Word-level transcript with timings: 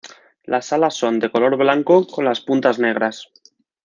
Las 0.45 0.73
alas 0.73 0.95
son 0.95 1.19
de 1.19 1.29
color 1.29 1.55
blanco 1.57 2.07
con 2.07 2.25
las 2.25 2.41
puntas 2.41 2.79
negras. 2.79 3.29